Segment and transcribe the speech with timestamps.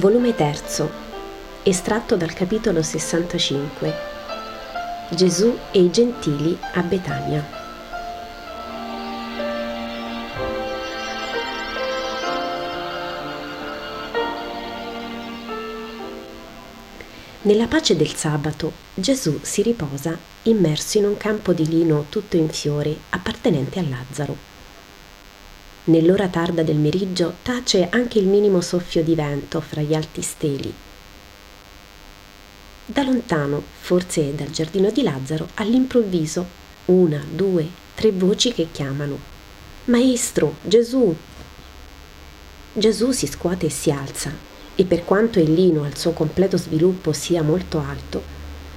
[0.00, 0.88] Volume 3,
[1.62, 3.92] estratto dal capitolo 65.
[5.10, 7.46] Gesù e i gentili a Betania.
[17.42, 22.48] Nella pace del sabato Gesù si riposa immerso in un campo di lino tutto in
[22.48, 24.49] fiori appartenente a Lazzaro.
[25.90, 30.72] Nell'ora tarda del meriggio tace anche il minimo soffio di vento fra gli alti steli.
[32.86, 36.46] Da lontano, forse dal giardino di Lazzaro, all'improvviso,
[36.86, 39.18] una, due, tre voci che chiamano.
[39.86, 41.12] Maestro, Gesù!
[42.72, 44.30] Gesù si scuote e si alza,
[44.76, 48.22] e per quanto il lino al suo completo sviluppo sia molto alto,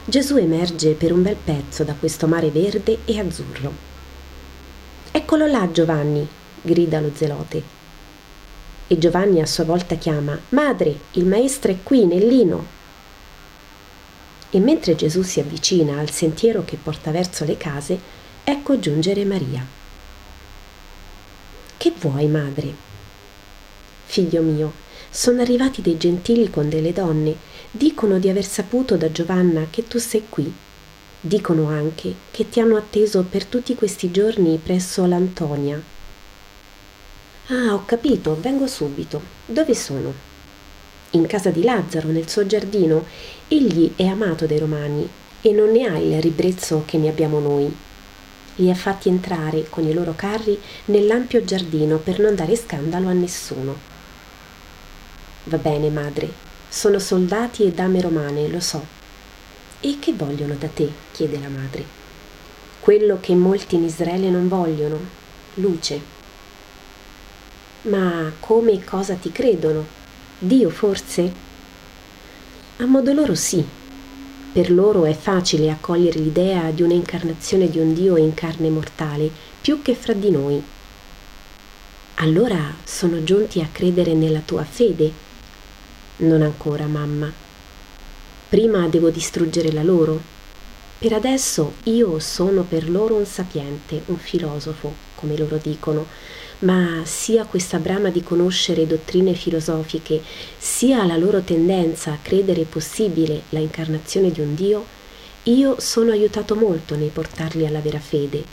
[0.03, 3.71] Gesù emerge per un bel pezzo da questo mare verde e azzurro.
[5.11, 6.27] Eccolo là, Giovanni,
[6.63, 7.81] grida lo zelote.
[8.87, 12.65] E Giovanni a sua volta chiama Madre, il maestro è qui nel lino.
[14.49, 17.99] E mentre Gesù si avvicina al sentiero che porta verso le case,
[18.43, 19.65] ecco giungere Maria.
[21.77, 22.73] Che vuoi, madre?
[24.05, 24.73] Figlio mio,
[25.09, 27.35] sono arrivati dei gentili con delle donne,
[27.71, 30.53] dicono di aver saputo da Giovanna che tu sei qui.
[31.19, 35.81] Dicono anche che ti hanno atteso per tutti questi giorni presso l'Antonia,
[37.47, 39.21] Ah, ho capito, vengo subito.
[39.45, 40.13] Dove sono?
[41.11, 43.05] In casa di Lazzaro, nel suo giardino.
[43.49, 45.09] Egli è amato dai romani
[45.41, 47.75] e non ne ha il ribrezzo che ne abbiamo noi.
[48.55, 53.13] Li ha fatti entrare con i loro carri nell'ampio giardino per non dare scandalo a
[53.13, 53.75] nessuno.
[55.45, 56.31] Va bene, madre,
[56.69, 58.85] sono soldati e dame romane, lo so.
[59.81, 60.89] E che vogliono da te?
[61.11, 61.83] chiede la madre.
[62.79, 64.97] Quello che molti in Israele non vogliono,
[65.55, 66.12] luce.
[67.83, 69.85] Ma come e cosa ti credono?
[70.39, 71.31] Dio forse?
[72.77, 73.63] A modo loro sì.
[74.53, 79.29] Per loro è facile accogliere l'idea di un'incarnazione di un Dio in carne mortale,
[79.59, 80.63] più che fra di noi.
[82.15, 85.11] Allora sono giunti a credere nella tua fede?
[86.17, 87.29] Non ancora, mamma.
[88.47, 90.21] Prima devo distruggere la loro.
[90.99, 96.05] Per adesso io sono per loro un sapiente, un filosofo, come loro dicono,
[96.63, 100.21] ma sia questa brama di conoscere dottrine filosofiche,
[100.57, 104.85] sia la loro tendenza a credere possibile la incarnazione di un Dio,
[105.43, 108.43] io sono aiutato molto nel portarli alla vera fede.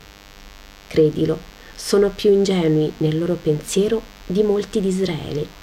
[0.87, 1.39] Credilo,
[1.73, 5.59] sono più ingenui nel loro pensiero di molti di Israele.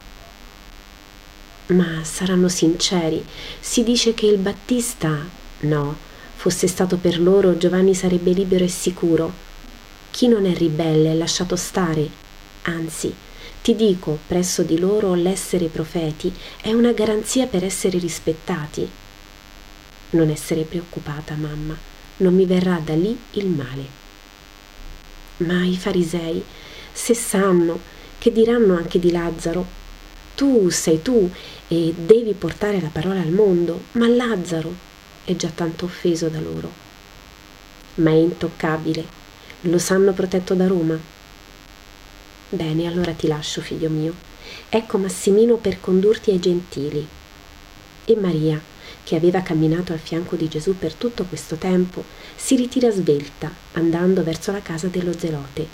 [1.66, 3.22] Ma saranno sinceri,
[3.60, 5.19] si dice che il Battista,
[5.60, 5.97] no,
[6.34, 9.47] fosse stato per loro Giovanni sarebbe libero e sicuro.
[10.10, 12.26] Chi non è ribelle è lasciato stare
[12.68, 13.14] Anzi,
[13.62, 16.30] ti dico, presso di loro l'essere profeti
[16.60, 18.86] è una garanzia per essere rispettati.
[20.10, 21.74] Non essere preoccupata, mamma,
[22.18, 23.96] non mi verrà da lì il male.
[25.38, 26.44] Ma i farisei,
[26.92, 27.80] se sanno,
[28.18, 29.64] che diranno anche di Lazzaro,
[30.34, 31.30] tu sei tu
[31.68, 34.74] e devi portare la parola al mondo, ma Lazzaro
[35.24, 36.70] è già tanto offeso da loro.
[37.94, 39.06] Ma è intoccabile,
[39.62, 41.16] lo sanno protetto da Roma
[42.50, 44.14] Bene, allora ti lascio, figlio mio.
[44.70, 47.06] Ecco Massimino per condurti ai gentili.
[48.06, 48.59] E Maria,
[49.04, 52.03] che aveva camminato al fianco di Gesù per tutto questo tempo,
[52.34, 55.66] si ritira svelta, andando verso la casa dello zelote,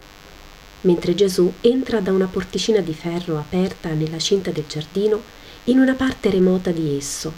[0.81, 5.23] mentre Gesù entra da una porticina di ferro aperta nella cinta del giardino
[5.65, 7.33] in una parte remota di esso,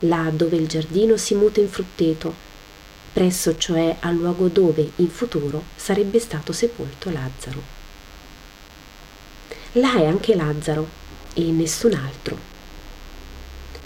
[0.00, 2.32] là dove il giardino si muta in frutteto,
[3.12, 7.77] presso cioè al luogo dove in futuro sarebbe stato sepolto Lazzaro.
[9.72, 10.88] Là è anche Lazzaro
[11.34, 12.38] e nessun altro.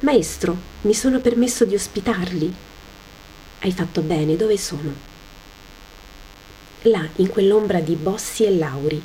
[0.00, 2.54] Maestro, mi sono permesso di ospitarli.
[3.58, 4.94] Hai fatto bene, dove sono?
[6.82, 9.02] Là, in quell'ombra di bossi e lauri.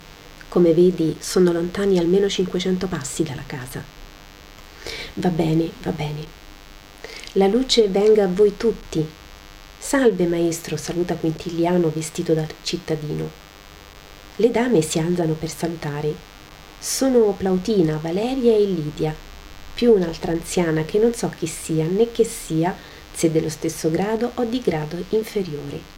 [0.47, 3.83] Come vedi, sono lontani almeno 500 passi dalla casa.
[5.15, 6.25] Va bene, va bene.
[7.33, 9.03] La luce venga a voi tutti.
[9.79, 13.29] Salve, maestro, saluta Quintiliano vestito da cittadino.
[14.35, 16.26] Le dame si alzano per salutare
[16.79, 19.15] sono Plautina, Valeria e Lidia,
[19.73, 22.75] più un'altra anziana che non so chi sia né che sia,
[23.11, 25.95] se dello stesso grado o di grado inferiore.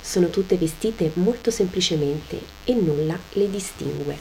[0.00, 4.18] Sono tutte vestite molto semplicemente e nulla le distingue.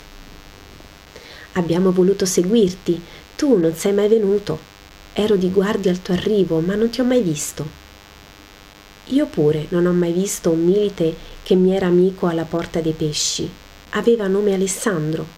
[1.54, 3.02] Abbiamo voluto seguirti,
[3.36, 4.76] tu non sei mai venuto.
[5.14, 7.68] Ero di guardia al tuo arrivo, ma non ti ho mai visto.
[9.06, 12.94] Io pure non ho mai visto un milite che mi era amico alla porta dei
[12.94, 13.50] pesci.
[13.92, 15.37] Aveva nome Alessandro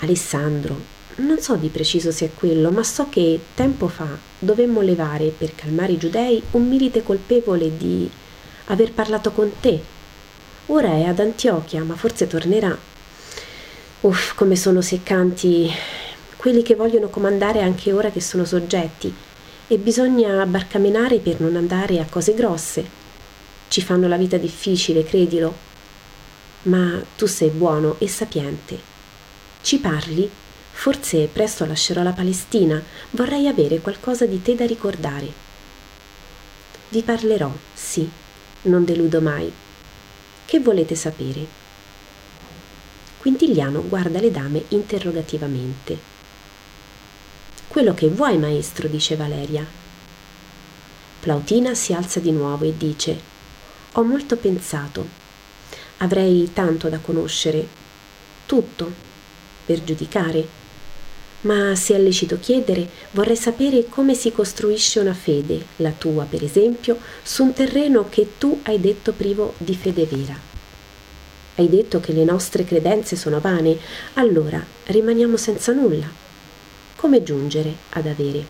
[0.00, 4.08] Alessandro, non so di preciso se è quello, ma so che tempo fa
[4.38, 8.10] dovemmo levare per calmare i giudei un milite colpevole di
[8.66, 9.78] aver parlato con te.
[10.66, 12.76] Ora è ad Antiochia, ma forse tornerà.
[14.00, 15.70] Uff, come sono seccanti
[16.36, 19.12] quelli che vogliono comandare anche ora che sono soggetti.
[19.66, 22.98] E bisogna barcamenare per non andare a cose grosse.
[23.68, 25.54] Ci fanno la vita difficile, credilo.
[26.62, 28.89] Ma tu sei buono e sapiente.
[29.62, 30.28] Ci parli?
[30.72, 32.82] Forse presto lascerò la Palestina.
[33.10, 35.30] Vorrei avere qualcosa di te da ricordare.
[36.88, 38.08] Vi parlerò, sì,
[38.62, 39.52] non deludo mai.
[40.46, 41.46] Che volete sapere?
[43.18, 45.98] Quintiliano guarda le dame interrogativamente.
[47.68, 49.64] Quello che vuoi, maestro, dice Valeria.
[51.20, 53.20] Plautina si alza di nuovo e dice
[53.92, 55.06] Ho molto pensato.
[55.98, 57.68] Avrei tanto da conoscere.
[58.46, 59.09] Tutto.
[59.70, 60.44] Per giudicare.
[61.42, 66.42] Ma se è lecito chiedere, vorrei sapere come si costruisce una fede, la tua per
[66.42, 70.36] esempio, su un terreno che tu hai detto privo di fede vera.
[71.54, 73.78] Hai detto che le nostre credenze sono vane,
[74.14, 76.10] allora rimaniamo senza nulla
[76.96, 78.44] come giungere ad avere.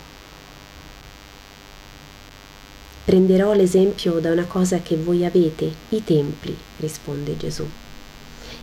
[3.05, 7.69] Prenderò l'esempio da una cosa che voi avete, i templi, risponde Gesù.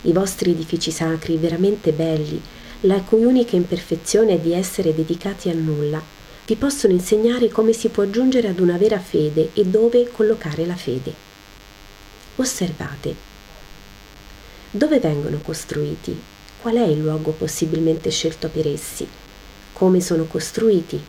[0.02, 2.40] I vostri edifici sacri, veramente belli,
[2.82, 6.02] la cui unica imperfezione è di essere dedicati a nulla,
[6.46, 10.76] vi possono insegnare come si può giungere ad una vera fede e dove collocare la
[10.76, 11.12] fede.
[12.36, 13.14] Osservate.
[14.70, 16.16] Dove vengono costruiti?
[16.60, 19.06] Qual è il luogo possibilmente scelto per essi?
[19.78, 21.00] come sono costruiti.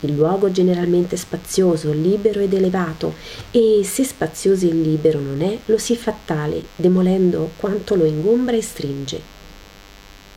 [0.00, 3.14] Il luogo generalmente spazioso, libero ed elevato
[3.50, 8.56] e se spazioso e libero non è, lo si fa tale, demolendo quanto lo ingombra
[8.56, 9.20] e stringe.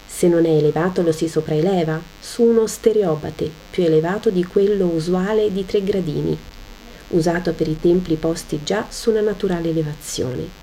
[0.05, 5.51] Se non è elevato lo si sopraeleva su uno stereobate più elevato di quello usuale
[5.51, 6.37] di tre gradini,
[7.09, 10.61] usato per i templi posti già su una naturale elevazione.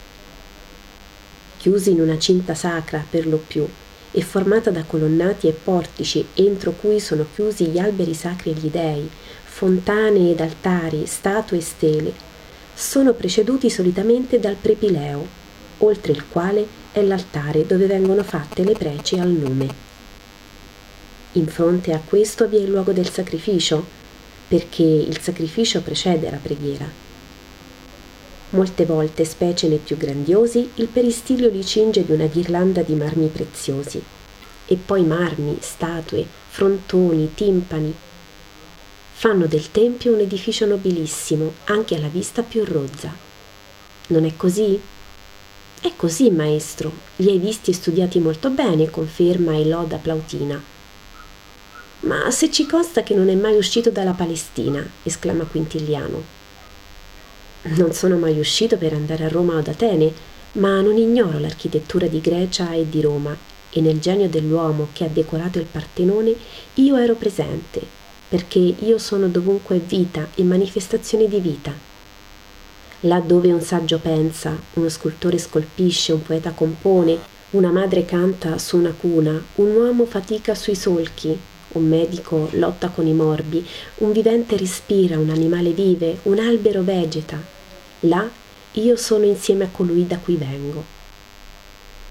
[1.56, 3.66] Chiusi in una cinta sacra per lo più,
[4.12, 9.08] e formata da colonnati e portici entro cui sono chiusi gli alberi sacri agli dei,
[9.44, 12.12] fontane ed altari, statue e stele,
[12.74, 15.26] sono preceduti solitamente dal prepileo,
[15.78, 19.88] oltre il quale è l'altare dove vengono fatte le preci al lume.
[21.32, 23.84] In fronte a questo vi è il luogo del sacrificio,
[24.48, 27.09] perché il sacrificio precede la preghiera.
[28.50, 33.28] Molte volte, specie nei più grandiosi, il peristilio li cinge di una ghirlanda di marmi
[33.28, 34.02] preziosi.
[34.66, 37.94] E poi marmi, statue, frontoni, timpani.
[39.12, 43.14] Fanno del tempio un edificio nobilissimo, anche alla vista più rozza.
[44.08, 44.80] Non è così?
[45.80, 46.92] È così, maestro.
[47.16, 50.60] Li hai visti e studiati molto bene, conferma e loda Plautina.
[52.00, 56.39] Ma se ci consta che non è mai uscito dalla Palestina, esclama Quintiliano.
[57.62, 60.10] Non sono mai uscito per andare a Roma o ad Atene,
[60.52, 63.36] ma non ignoro l'architettura di Grecia e di Roma
[63.68, 66.34] e nel genio dell'uomo che ha decorato il Partenone
[66.74, 67.82] io ero presente,
[68.28, 71.72] perché io sono dovunque vita e manifestazione di vita.
[73.00, 77.18] Là dove un saggio pensa, uno scultore scolpisce, un poeta compone,
[77.50, 81.38] una madre canta su una cuna, un uomo fatica sui solchi,
[81.72, 83.64] un medico lotta con i morbi,
[83.98, 87.58] un vivente respira, un animale vive, un albero vegeta.
[88.00, 88.28] Là
[88.72, 90.84] io sono insieme a colui da cui vengo.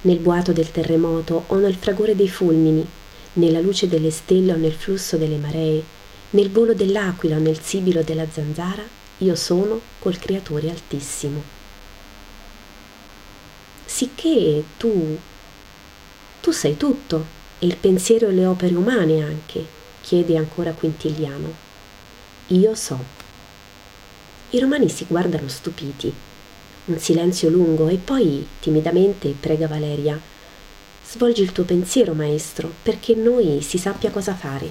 [0.01, 2.85] Nel boato del terremoto o nel fragore dei fulmini,
[3.33, 5.83] nella luce delle stelle o nel flusso delle maree,
[6.31, 8.83] nel volo dell'aquila o nel sibilo della zanzara,
[9.19, 11.41] io sono col Creatore Altissimo.
[13.85, 15.17] Sicché tu,
[16.39, 17.25] tu sei tutto,
[17.57, 19.65] e il pensiero e le opere umane anche,
[20.01, 21.67] chiede ancora Quintiliano.
[22.47, 23.18] Io so.
[24.51, 26.11] I romani si guardano stupiti.
[26.85, 30.19] Un silenzio lungo e poi, timidamente, prega Valeria.
[31.07, 34.67] Svolgi il tuo pensiero, maestro, perché noi si sappia cosa fare.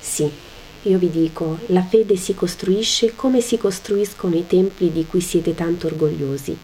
[0.00, 0.28] Sì,
[0.82, 5.54] io vi dico, la fede si costruisce come si costruiscono i templi di cui siete
[5.54, 6.56] tanto orgogliosi.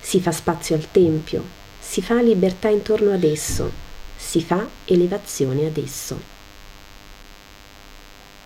[0.00, 1.44] Si fa spazio al tempio,
[1.78, 3.70] si fa libertà intorno ad esso,
[4.16, 6.33] si fa elevazione ad esso.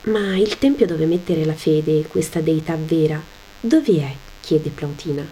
[0.03, 3.21] Ma il Tempio dove mettere la fede, questa deità vera,
[3.61, 4.15] dove è?
[4.41, 5.27] chiede Plautina.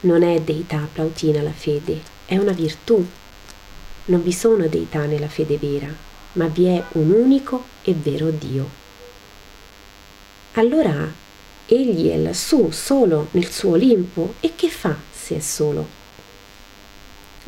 [0.00, 3.04] Non è deità, Plautina, la fede, è una virtù.
[4.06, 5.88] Non vi sono deità nella fede vera,
[6.32, 8.68] ma vi è un unico e vero Dio.
[10.52, 11.12] Allora
[11.66, 15.98] egli è lassù, solo, nel suo Olimpo, e che fa se è solo?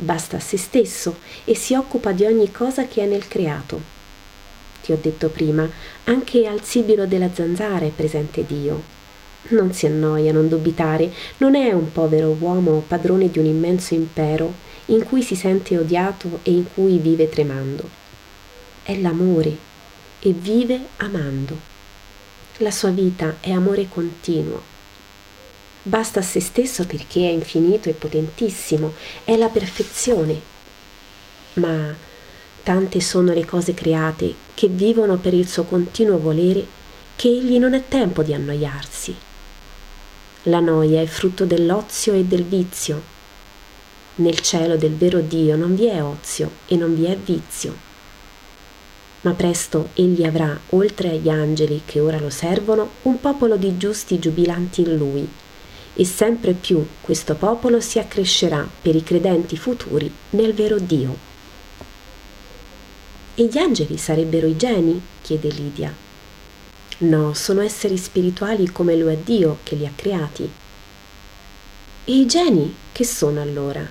[0.03, 3.92] basta a se stesso e si occupa di ogni cosa che è nel creato.
[4.83, 5.67] Ti ho detto prima,
[6.03, 8.83] anche al sibilo della zanzara è presente Dio.
[9.49, 14.53] Non si annoia, non dubitare, non è un povero uomo padrone di un immenso impero
[14.87, 17.89] in cui si sente odiato e in cui vive tremando.
[18.83, 19.55] È l'amore
[20.19, 21.57] e vive amando.
[22.57, 24.71] La sua vita è amore continuo
[25.83, 28.93] basta a se stesso perché è infinito e potentissimo,
[29.25, 30.39] è la perfezione.
[31.55, 31.93] Ma
[32.63, 36.65] tante sono le cose create che vivono per il suo continuo volere
[37.15, 39.15] che egli non ha tempo di annoiarsi.
[40.43, 43.01] La noia è frutto dell'ozio e del vizio.
[44.15, 47.75] Nel cielo del vero Dio non vi è ozio e non vi è vizio.
[49.21, 54.19] Ma presto egli avrà, oltre agli angeli che ora lo servono, un popolo di giusti
[54.19, 55.27] giubilanti in lui
[55.95, 61.32] e sempre più questo popolo si accrescerà per i credenti futuri nel vero Dio.
[63.35, 65.01] E gli angeli sarebbero i geni?
[65.21, 65.91] chiede Lidia.
[66.99, 70.47] No, sono esseri spirituali come lo è Dio che li ha creati.
[72.05, 73.83] E i geni che sono allora?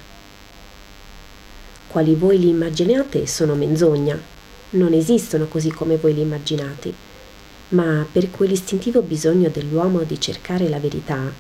[1.88, 4.16] Quali voi li immaginate sono menzogna.
[4.70, 6.94] Non esistono così come voi li immaginate.
[7.70, 11.32] Ma per quell'istintivo bisogno dell'uomo di cercare la verità,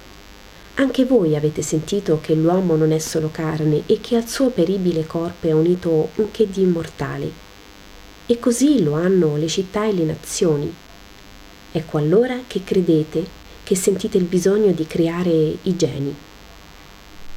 [0.74, 5.06] anche voi avete sentito che l'uomo non è solo carne e che al suo peribile
[5.06, 7.51] corpo è unito un che di immortale.
[8.32, 10.74] E così lo hanno le città e le nazioni.
[11.70, 13.26] Ecco allora che credete,
[13.62, 16.16] che sentite il bisogno di creare i geni.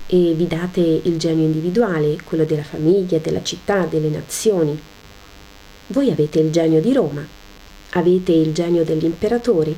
[0.08, 4.80] E vi date il genio individuale, quello della famiglia, della città, delle nazioni.
[5.88, 7.28] Voi avete il genio di Roma,
[7.90, 9.76] avete il genio dell'imperatore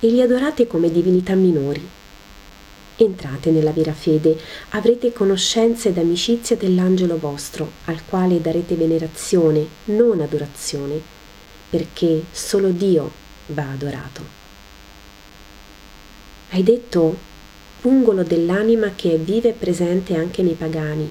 [0.00, 1.98] e li adorate come divinità minori
[3.04, 4.38] entrate nella vera fede,
[4.70, 11.00] avrete conoscenza ed amicizia dell'angelo vostro, al quale darete venerazione, non adorazione,
[11.70, 13.10] perché solo Dio
[13.46, 14.38] va adorato.
[16.50, 17.16] Hai detto
[17.80, 21.10] pungolo dell'anima che è viva e presente anche nei pagani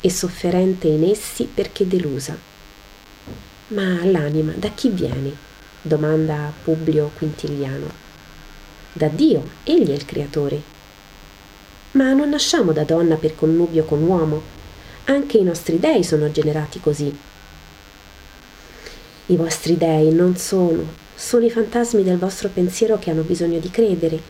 [0.00, 2.36] e sofferente in essi perché delusa.
[3.68, 5.44] Ma l'anima da chi viene?
[5.80, 8.04] domanda Publio Quintiliano.
[8.92, 10.74] Da Dio, egli è il creatore,
[11.96, 14.42] ma non nasciamo da donna per connubio con uomo.
[15.04, 17.16] Anche i nostri dei sono generati così.
[19.26, 20.84] I vostri dei non sono,
[21.14, 24.20] sono i fantasmi del vostro pensiero che hanno bisogno di credere,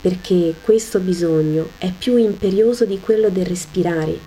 [0.00, 4.18] perché questo bisogno è più imperioso di quello del respirare.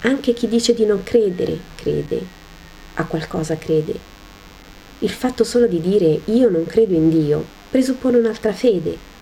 [0.00, 2.20] Anche chi dice di non credere, crede,
[2.94, 4.12] a qualcosa crede.
[4.98, 9.13] Il fatto solo di dire io non credo in Dio presuppone un'altra fede,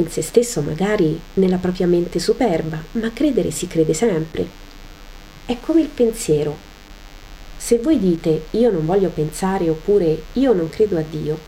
[0.00, 4.46] in se stesso magari nella propria mente superba, ma credere si crede sempre.
[5.46, 6.56] È come il pensiero.
[7.56, 11.38] Se voi dite io non voglio pensare oppure io non credo a Dio,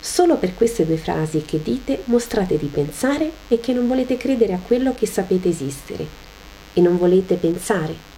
[0.00, 4.54] solo per queste due frasi che dite mostrate di pensare e che non volete credere
[4.54, 6.06] a quello che sapete esistere
[6.72, 8.12] e non volete pensare.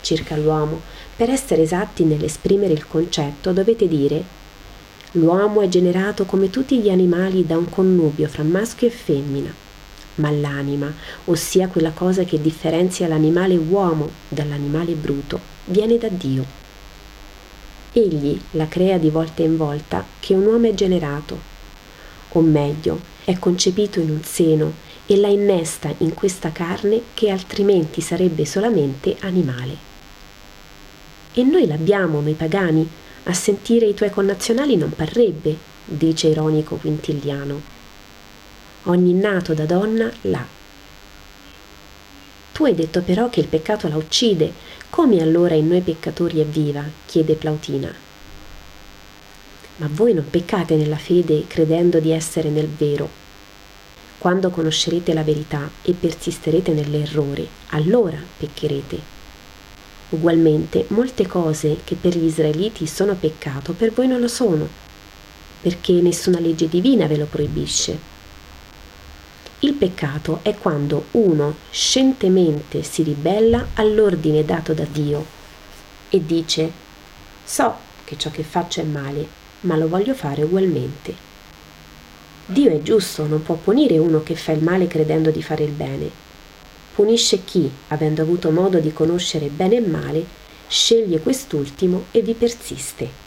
[0.00, 0.80] Circa l'uomo,
[1.16, 4.42] per essere esatti nell'esprimere il concetto dovete dire
[5.16, 9.54] L'uomo è generato come tutti gli animali da un connubio fra maschio e femmina,
[10.16, 10.92] ma l'anima,
[11.26, 16.44] ossia quella cosa che differenzia l'animale uomo dall'animale bruto, viene da Dio.
[17.92, 21.38] Egli la crea di volta in volta che un uomo è generato,
[22.30, 24.72] o meglio, è concepito in un seno
[25.06, 29.76] e la innesta in questa carne che altrimenti sarebbe solamente animale.
[31.34, 32.88] E noi l'abbiamo, noi pagani,
[33.24, 37.60] a sentire i tuoi connazionali non parrebbe, dice ironico Quintiliano.
[38.84, 40.46] Ogni nato da donna l'ha.
[42.52, 44.52] Tu hai detto però che il peccato la uccide.
[44.90, 46.84] Come allora in noi peccatori è viva?
[47.06, 47.92] chiede Plautina.
[49.76, 53.08] Ma voi non peccate nella fede credendo di essere nel vero.
[54.18, 59.23] Quando conoscerete la verità e persisterete nell'errore, allora peccherete.
[60.14, 64.68] Ugualmente, molte cose che per gli israeliti sono peccato, per voi non lo sono,
[65.60, 67.98] perché nessuna legge divina ve lo proibisce.
[69.58, 75.26] Il peccato è quando uno scientemente si ribella all'ordine dato da Dio
[76.10, 76.70] e dice
[77.42, 79.26] so che ciò che faccio è male,
[79.62, 81.12] ma lo voglio fare ugualmente.
[82.46, 85.72] Dio è giusto, non può punire uno che fa il male credendo di fare il
[85.72, 86.23] bene
[86.94, 90.24] punisce chi, avendo avuto modo di conoscere bene e male,
[90.68, 93.22] sceglie quest'ultimo e vi persiste.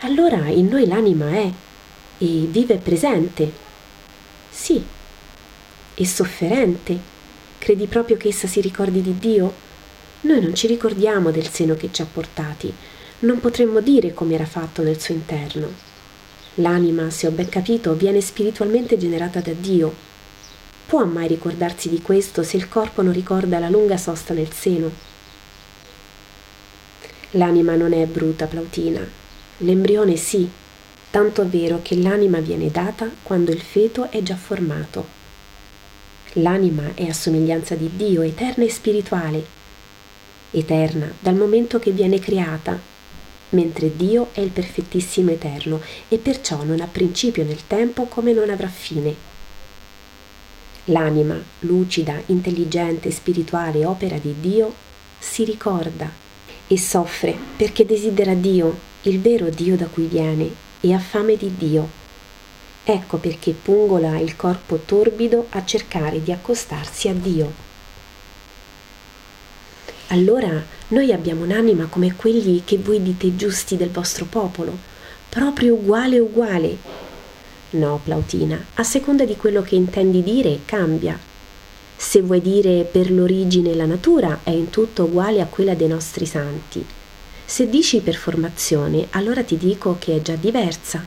[0.00, 1.50] Allora in noi l'anima è
[2.18, 3.50] e vive presente.
[4.48, 4.82] Sì,
[5.94, 7.16] e sofferente.
[7.58, 9.66] Credi proprio che essa si ricordi di Dio?
[10.22, 12.72] Noi non ci ricordiamo del seno che ci ha portati,
[13.20, 15.86] non potremmo dire come era fatto nel suo interno.
[16.54, 20.06] L'anima, se ho ben capito, viene spiritualmente generata da Dio.
[20.88, 24.90] Può mai ricordarsi di questo se il corpo non ricorda la lunga sosta nel seno?
[27.32, 29.06] L'anima non è bruta, Plautina.
[29.58, 30.48] L'embrione sì,
[31.10, 35.06] tanto vero che l'anima viene data quando il feto è già formato.
[36.34, 39.44] L'anima è a somiglianza di Dio, eterna e spirituale,
[40.52, 42.80] eterna dal momento che viene creata,
[43.50, 48.48] mentre Dio è il perfettissimo eterno e perciò non ha principio nel tempo come non
[48.48, 49.36] avrà fine.
[50.90, 54.72] L'anima, lucida, intelligente, spirituale, opera di Dio,
[55.18, 56.10] si ricorda
[56.66, 61.52] e soffre perché desidera Dio, il vero Dio da cui viene e ha fame di
[61.56, 61.88] Dio.
[62.84, 67.52] Ecco perché pungola il corpo torbido a cercare di accostarsi a Dio.
[70.08, 74.74] Allora noi abbiamo un'anima come quelli che voi dite giusti del vostro popolo,
[75.28, 76.78] proprio uguale uguale.
[77.70, 81.18] No, Plautina, a seconda di quello che intendi dire, cambia.
[81.96, 86.26] Se vuoi dire per l'origine la natura è in tutto uguale a quella dei nostri
[86.26, 86.84] santi
[87.50, 91.02] se dici per formazione, allora ti dico che è già diversa.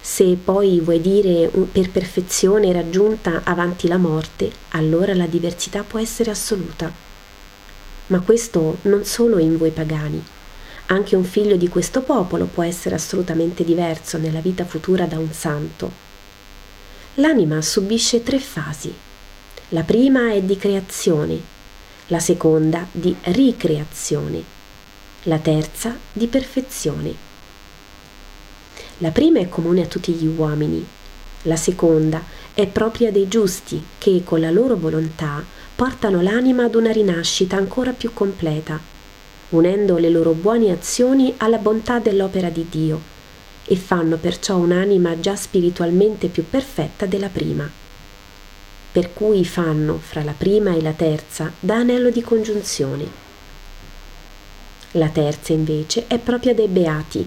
[0.00, 6.32] Se poi vuoi dire per perfezione raggiunta avanti la morte, allora la diversità può essere
[6.32, 6.92] assoluta.
[8.08, 10.24] Ma questo non solo in voi pagani.
[10.92, 15.32] Anche un figlio di questo popolo può essere assolutamente diverso nella vita futura da un
[15.32, 15.90] santo.
[17.14, 18.92] L'anima subisce tre fasi.
[19.70, 21.40] La prima è di creazione,
[22.06, 24.60] la seconda di ricreazione
[25.26, 27.14] la terza di perfezione.
[28.98, 30.84] La prima è comune a tutti gli uomini,
[31.42, 32.22] la seconda
[32.54, 37.92] è propria dei giusti che con la loro volontà portano l'anima ad una rinascita ancora
[37.92, 38.80] più completa,
[39.52, 43.00] unendo le loro buone azioni alla bontà dell'opera di Dio
[43.64, 47.68] e fanno perciò un'anima già spiritualmente più perfetta della prima.
[48.92, 53.22] Per cui fanno fra la prima e la terza da anello di congiunzione
[54.96, 57.26] la terza invece è propria dei beati,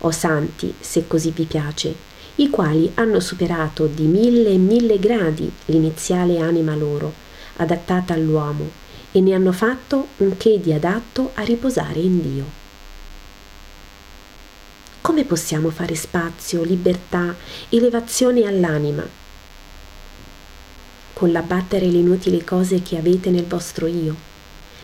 [0.00, 1.94] o santi, se così vi piace,
[2.34, 7.14] i quali hanno superato di mille e mille gradi l'iniziale anima loro,
[7.56, 8.70] adattata all'uomo,
[9.12, 12.44] e ne hanno fatto un che di adatto a riposare in Dio.
[15.00, 17.34] Come possiamo fare spazio, libertà,
[17.70, 19.06] elevazione all'anima?
[21.14, 24.14] Con l'abbattere le inutili cose che avete nel vostro io,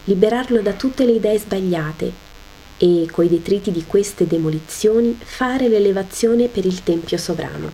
[0.04, 2.12] liberarlo da tutte le idee sbagliate
[2.78, 7.70] e, coi detriti di queste demolizioni, fare l'elevazione per il Tempio sovrano.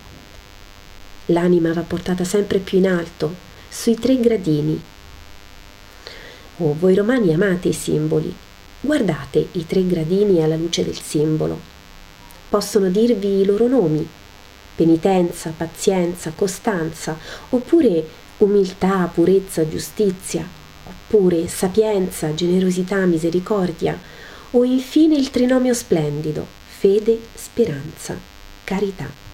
[1.26, 3.34] L'anima va portata sempre più in alto,
[3.68, 4.82] sui tre gradini.
[6.62, 8.34] Oh, voi romani amate i simboli.
[8.80, 11.58] Guardate i tre gradini alla luce del simbolo.
[12.50, 14.06] Possono dirvi i loro nomi.
[14.74, 17.16] Penitenza, pazienza, costanza,
[17.48, 18.06] oppure
[18.38, 20.46] umiltà, purezza, giustizia,
[20.86, 23.98] oppure sapienza, generosità, misericordia,
[24.50, 28.18] o infine il trinomio splendido, fede, speranza,
[28.64, 29.29] carità.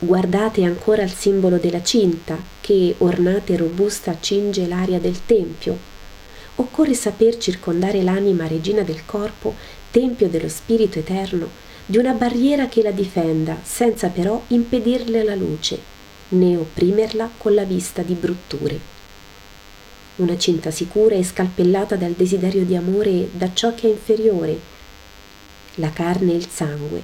[0.00, 5.76] Guardate ancora il simbolo della cinta che, ornata e robusta, cinge l'aria del tempio.
[6.56, 9.54] Occorre saper circondare l'anima regina del corpo,
[9.90, 11.48] tempio dello spirito eterno,
[11.84, 15.80] di una barriera che la difenda, senza però impedirle la luce,
[16.28, 18.96] né opprimerla con la vista di brutture
[20.18, 24.58] una cinta sicura e scalpellata dal desiderio di amore da ciò che è inferiore,
[25.76, 27.02] la carne e il sangue,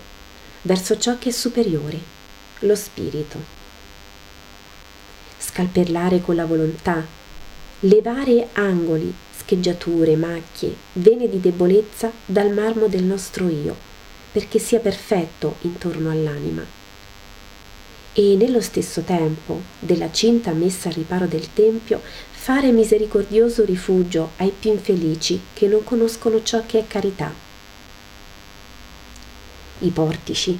[0.62, 2.12] verso ciò che è superiore,
[2.64, 3.38] lo spirito.
[5.38, 7.04] Scalpellare con la volontà,
[7.80, 13.76] levare angoli, scheggiature, macchie, vene di debolezza dal marmo del nostro io,
[14.32, 16.82] perché sia perfetto intorno all'anima.
[18.16, 22.00] E nello stesso tempo, della cinta messa al riparo del Tempio,
[22.30, 27.32] fare misericordioso rifugio ai più infelici che non conoscono ciò che è carità.
[29.80, 30.56] I portici.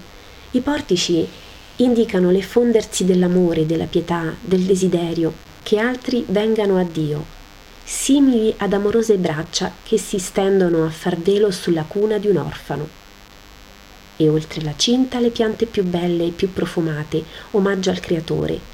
[0.51, 1.29] I portici
[1.77, 5.33] indicano l'effondersi dell'amore, della pietà, del desiderio,
[5.63, 7.25] che altri vengano a Dio,
[7.83, 12.89] simili ad amorose braccia che si stendono a far velo sulla cuna di un orfano.
[14.17, 18.73] E oltre la cinta le piante più belle e più profumate, omaggio al Creatore,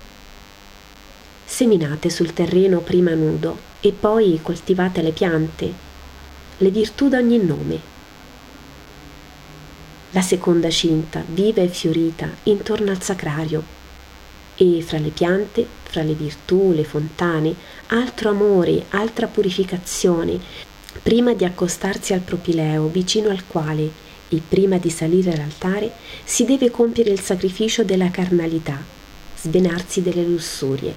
[1.51, 5.73] seminate sul terreno prima nudo e poi coltivate le piante,
[6.59, 7.90] le virtù d'ogni nome.
[10.13, 13.63] La seconda cinta, viva e fiorita, intorno al sacrario,
[14.57, 17.55] E fra le piante, fra le virtù, le fontane,
[17.87, 20.41] altro amore, altra purificazione,
[21.01, 23.89] prima di accostarsi al propileo vicino al quale,
[24.29, 25.93] e prima di salire all'altare,
[26.25, 28.83] si deve compiere il sacrificio della carnalità,
[29.41, 30.93] svenarsi delle lussurie.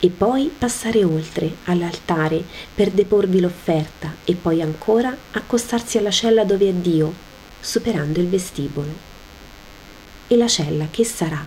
[0.00, 2.42] E poi passare oltre all'altare
[2.74, 7.32] per deporvi l'offerta e poi ancora accostarsi alla cella dove è Dio,
[7.64, 8.92] superando il vestibolo.
[10.26, 11.44] E la cella che sarà?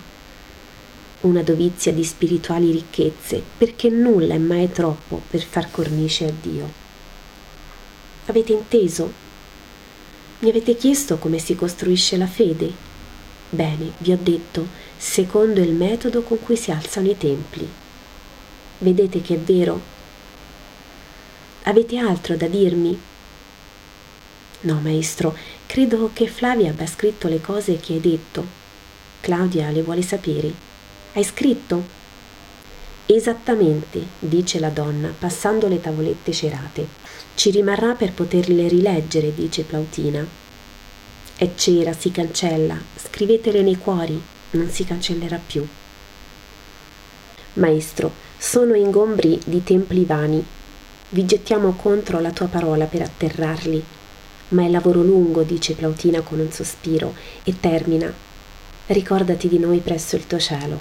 [1.20, 6.72] Una dovizia di spirituali ricchezze, perché nulla è mai troppo per far cornice a Dio.
[8.26, 9.12] Avete inteso?
[10.40, 12.72] Mi avete chiesto come si costruisce la fede?
[13.50, 17.68] Bene, vi ho detto, secondo il metodo con cui si alzano i templi.
[18.78, 19.80] Vedete che è vero?
[21.62, 23.00] Avete altro da dirmi?
[24.60, 25.36] No, maestro,
[25.68, 28.42] credo che Flavia abbia scritto le cose che hai detto.
[29.20, 30.50] Claudia le vuole sapere.
[31.12, 31.84] Hai scritto?
[33.04, 36.88] Esattamente, dice la donna, passando le tavolette cerate.
[37.34, 40.26] Ci rimarrà per poterle rileggere, dice Plautina.
[41.36, 44.18] È cera, si cancella, scrivetele nei cuori,
[44.52, 45.68] non si cancellerà più.
[47.54, 50.42] Maestro, sono ingombri di templi vani.
[51.10, 53.96] Vi gettiamo contro la tua parola per atterrarli.
[54.48, 58.12] Ma è lavoro lungo, dice Plautina con un sospiro, e termina.
[58.86, 60.80] Ricordati di noi presso il tuo cielo.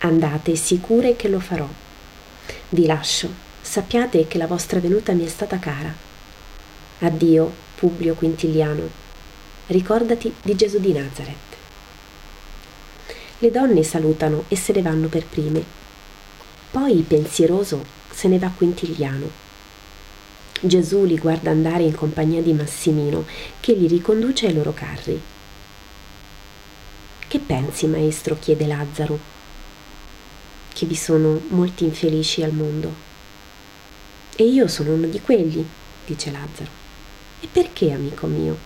[0.00, 1.68] Andate sicure che lo farò.
[2.70, 3.48] Vi lascio.
[3.60, 5.92] Sappiate che la vostra venuta mi è stata cara.
[7.00, 8.88] Addio, Publio Quintiliano.
[9.66, 11.56] Ricordati di Gesù di Nazareth.
[13.38, 15.78] Le donne salutano e se ne vanno per prime
[16.70, 19.48] poi, pensieroso, se ne va Quintiliano.
[20.60, 23.24] Gesù li guarda andare in compagnia di Massimino,
[23.60, 25.20] che li riconduce ai loro carri.
[27.26, 28.36] Che pensi, maestro?
[28.38, 29.18] chiede Lazzaro.
[30.72, 32.92] Che vi sono molti infelici al mondo.
[34.36, 35.66] E io sono uno di quelli,
[36.04, 36.70] dice Lazzaro.
[37.40, 38.56] E perché, amico mio?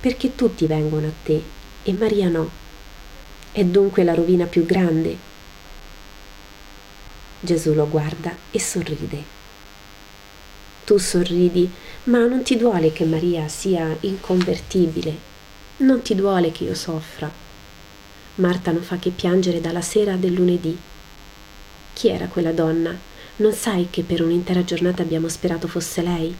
[0.00, 1.42] Perché tutti vengono a te
[1.82, 2.50] e Maria no.
[3.52, 5.26] È dunque la rovina più grande
[7.40, 9.37] Gesù lo guarda e sorride.
[10.88, 11.70] Tu sorridi,
[12.04, 15.14] ma non ti duole che Maria sia inconvertibile,
[15.80, 17.30] non ti duole che io soffra.
[18.36, 20.74] Marta non fa che piangere dalla sera del lunedì.
[21.92, 22.96] Chi era quella donna?
[23.36, 26.34] Non sai che per un'intera giornata abbiamo sperato fosse lei?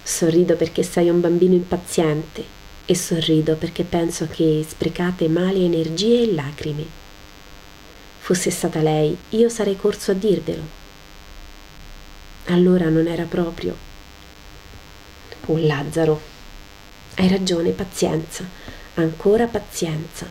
[0.00, 2.44] Sorrido perché sei un bambino impaziente
[2.86, 6.86] e sorrido perché penso che sprecate male energie e lacrime
[8.20, 10.79] Fosse stata lei, io sarei corso a dirvelo.
[12.50, 13.76] Allora non era proprio.
[15.46, 16.20] Oh Lazzaro,
[17.16, 18.44] hai ragione, pazienza,
[18.94, 20.26] ancora pazienza.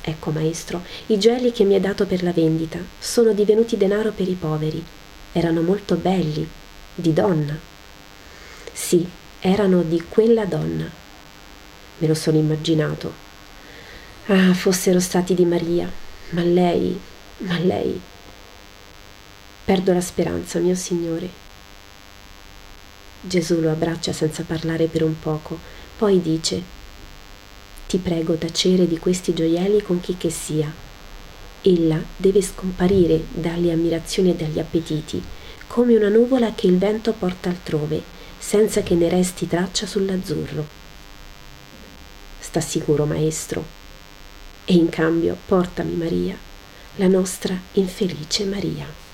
[0.00, 4.28] Ecco, maestro, i gioielli che mi hai dato per la vendita sono divenuti denaro per
[4.28, 4.84] i poveri.
[5.32, 6.46] Erano molto belli,
[6.94, 7.58] di donna.
[8.72, 9.06] Sì,
[9.40, 10.88] erano di quella donna.
[11.98, 13.26] Me lo sono immaginato.
[14.26, 15.90] Ah, fossero stati di Maria,
[16.30, 16.98] ma lei
[17.38, 18.00] ma lei...
[19.68, 21.28] Perdo la speranza, mio Signore.
[23.20, 25.58] Gesù lo abbraccia senza parlare per un poco,
[25.94, 26.62] poi dice,
[27.86, 30.72] Ti prego tacere di questi gioielli con chi che sia.
[31.60, 35.22] Ella deve scomparire dalle ammirazioni e dagli appetiti,
[35.66, 38.02] come una nuvola che il vento porta altrove,
[38.38, 40.66] senza che ne resti traccia sull'azzurro.
[42.38, 43.62] Sta sicuro, maestro.
[44.64, 46.38] E in cambio portami Maria
[46.96, 49.07] la nostra infelice Maria.